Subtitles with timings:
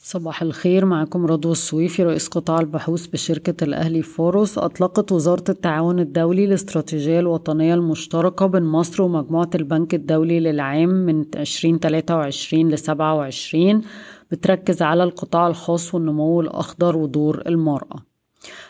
[0.00, 6.44] صباح الخير معكم رضوى السويفي رئيس قطاع البحوث بشركة الأهلي فاروس أطلقت وزارة التعاون الدولي
[6.44, 13.82] الاستراتيجية الوطنية المشتركة بين مصر ومجموعة البنك الدولي للعام من 2023 ل 27
[14.30, 17.96] بتركز على القطاع الخاص والنمو الأخضر ودور المرأة.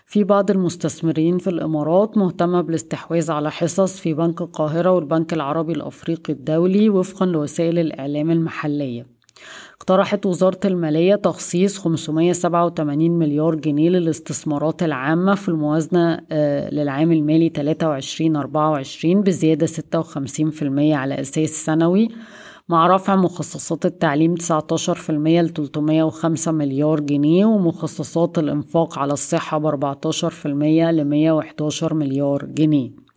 [0.07, 6.33] في بعض المستثمرين في الإمارات مهتمة بالاستحواذ على حصص في بنك القاهرة والبنك العربي الأفريقي
[6.33, 9.18] الدولي وفقا لوسائل الإعلام المحلية.
[9.81, 19.23] اقترحت وزارة المالية تخصيص 587 مليار جنيه للاستثمارات العامة في الموازنة آه، للعام المالي 23-24
[19.23, 22.09] بزيادة 56% على أساس سنوي.
[22.69, 30.91] مع رفع مخصصات التعليم 19% ل 305 مليار جنيه ومخصصات الإنفاق على الصحة ب 14%
[30.91, 33.08] ل 111 مليار جنيه.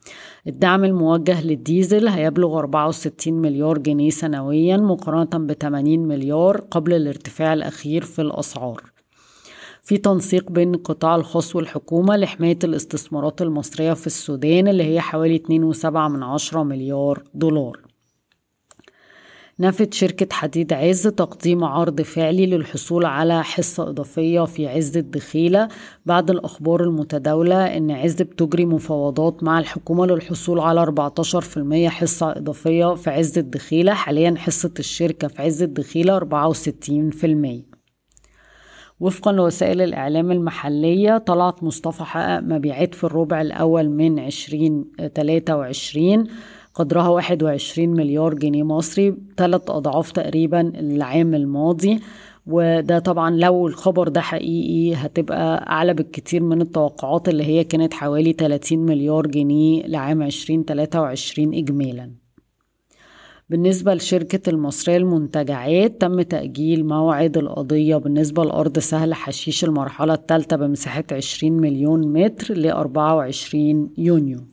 [0.48, 8.04] الدعم الموجه للديزل هيبلغ 64 مليار جنيه سنويا مقارنة ب 80 مليار قبل الارتفاع الأخير
[8.04, 8.84] في الأسعار.
[9.84, 16.58] في تنسيق بين القطاع الخاص والحكومة لحماية الاستثمارات المصرية في السودان اللي هي حوالي 2.7
[16.58, 17.91] مليار دولار.
[19.62, 25.68] نفت شركة حديد عز تقديم عرض فعلي للحصول على حصة إضافية في عز الدخيلة.
[26.06, 33.10] بعد الأخبار المتداولة إن عز بتجري مفاوضات مع الحكومة للحصول على 14% حصة إضافية في
[33.10, 33.94] عز الدخيلة.
[33.94, 37.66] حاليا حصة الشركة في عز الدخيلة 64%
[39.00, 46.28] وفقا لوسائل الإعلام المحلية طلعت مصطفى حقق مبيعات في الربع الأول من 2023
[46.76, 52.00] قدرها 21 مليار جنيه مصري ثلاث أضعاف تقريبا العام الماضي.
[52.48, 58.34] وده طبعا لو الخبر ده حقيقي هتبقى أعلى بالكتير من التوقعات اللي هي كانت حوالي
[58.34, 62.12] 30 مليار جنيه لعام 2023 إجمالا.
[63.50, 71.04] بالنسبة لشركة المصرية المنتجعات تم تأجيل موعد القضية بالنسبة لأرض سهل حشيش المرحلة الثالثة بمساحة
[71.12, 74.51] 20 مليون متر ل 24 يونيو.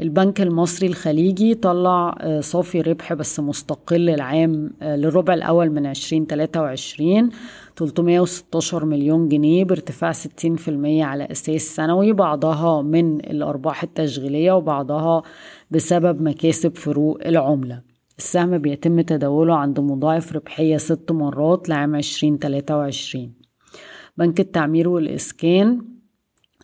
[0.00, 7.30] البنك المصري الخليجي طلع آه، صافي ربح بس مستقل العام آه، للربع الأول من 2023
[7.76, 15.22] 316 مليون جنيه بارتفاع 60% على أساس سنوي بعضها من الأرباح التشغيلية وبعضها
[15.70, 17.82] بسبب مكاسب فروق العملة.
[18.18, 23.32] السهم بيتم تداوله عند مضاعف ربحية ست مرات لعام 2023
[24.16, 25.95] بنك التعمير والإسكان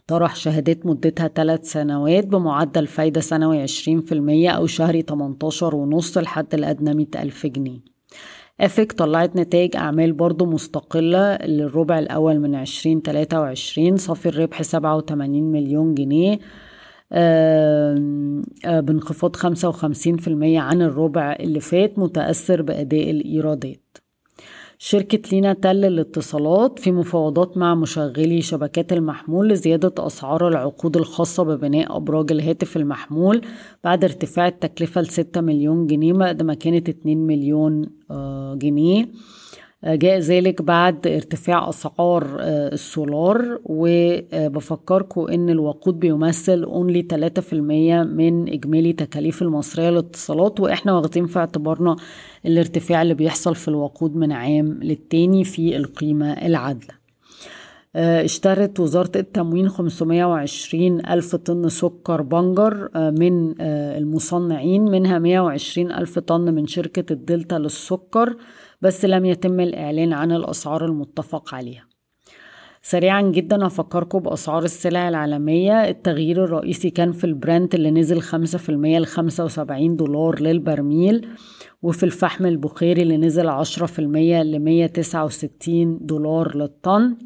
[0.07, 6.95] طرح شهادات مدتها ثلاث سنوات بمعدل فايدة سنوي 20% أو شهري 18 ونص الحد الأدنى
[6.95, 7.79] 100 ألف جنيه.
[8.61, 16.39] أفك طلعت نتائج أعمال برضو مستقلة للربع الأول من 2023 صافي الربح 87 مليون جنيه.
[18.65, 23.99] بانخفاض 55% عن الربع اللي فات متأثر بأداء الإيرادات.
[24.85, 31.97] شركة لينا تل للاتصالات في مفاوضات مع مشغلي شبكات المحمول لزيادة أسعار العقود الخاصة ببناء
[31.97, 33.43] أبراج الهاتف المحمول
[33.85, 39.09] بعد ارتفاع التكلفة لستة مليون جنيه بعد ما كانت اتنين مليون آه، جنيه.
[39.85, 48.93] جاء ذلك بعد ارتفاع أسعار آه، السولار وبفكركم إن الوقود بيمثل only 3% من إجمالي
[48.93, 51.97] تكاليف المصرية للاتصالات وإحنا واخدين في اعتبارنا
[52.47, 57.03] الارتفاع اللي بيحصل في الوقود من عام للتاني في القيمة العادلة.
[57.97, 66.19] آه، اشترت وزارة التموين 520 ألف طن سكر بنجر آه، من المصنعين منها 120 ألف
[66.19, 68.37] طن من شركة الدلتا للسكر
[68.83, 71.85] بس لم يتم الإعلان عن الأسعار المتفق عليها.
[72.83, 75.89] سريعا جدا أفكركم بأسعار السلع العالمية.
[75.89, 81.29] التغيير الرئيسي كان في البرنت اللي نزل خمسة في المية لخمسة وسبعين دولار للبرميل
[81.83, 87.17] وفي الفحم البخاري اللي نزل عشرة في المية لمية تسعة وستين دولار للطن.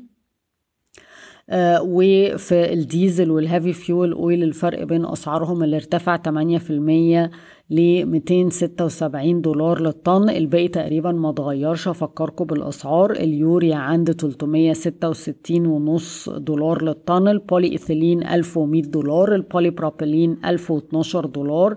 [1.51, 7.31] آه وفي الديزل وال heavy fuel oil الفرق بين أسعارهم اللي ارتفع 8%
[7.71, 10.31] ل 276 دولار للطن.
[10.31, 11.89] الباقي تقريبا ما اتغيرش.
[11.89, 13.11] افكركم بالاسعار.
[13.11, 17.29] اليوريا عند 366 ونص دولار للطن.
[17.29, 19.35] البولي ايثيلين 1100 دولار.
[19.35, 21.77] البولي بروبيلين 1012 دولار.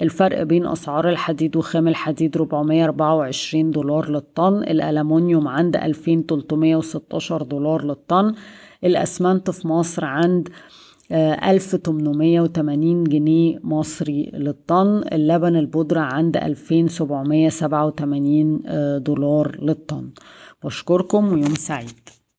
[0.00, 4.54] الفرق بين أسعار الحديد وخام الحديد 424 دولار للطن.
[4.54, 8.34] الألمونيوم عند 2316 دولار للطن.
[8.84, 10.48] الأسمنت في مصر عند
[11.12, 20.10] 1880 جنيه مصري للطن اللبن البودرة عند 2787 دولار للطن.
[20.64, 22.19] بشكركم ويوم سعيد.